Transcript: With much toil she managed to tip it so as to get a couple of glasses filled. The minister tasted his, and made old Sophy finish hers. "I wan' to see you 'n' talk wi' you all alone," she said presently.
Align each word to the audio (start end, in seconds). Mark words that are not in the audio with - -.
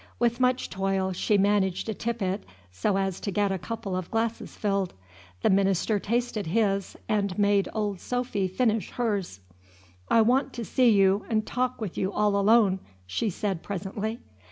With 0.17 0.39
much 0.39 0.67
toil 0.71 1.11
she 1.13 1.37
managed 1.37 1.85
to 1.85 1.93
tip 1.93 2.23
it 2.23 2.43
so 2.71 2.97
as 2.97 3.19
to 3.19 3.29
get 3.29 3.51
a 3.51 3.59
couple 3.59 3.95
of 3.95 4.09
glasses 4.09 4.55
filled. 4.55 4.95
The 5.43 5.49
minister 5.51 5.99
tasted 5.99 6.47
his, 6.47 6.97
and 7.07 7.37
made 7.37 7.69
old 7.71 7.99
Sophy 7.99 8.47
finish 8.47 8.89
hers. 8.89 9.41
"I 10.09 10.23
wan' 10.23 10.49
to 10.53 10.65
see 10.65 10.89
you 10.89 11.23
'n' 11.29 11.43
talk 11.43 11.79
wi' 11.79 11.91
you 11.93 12.11
all 12.11 12.35
alone," 12.35 12.79
she 13.05 13.29
said 13.29 13.61
presently. 13.61 14.17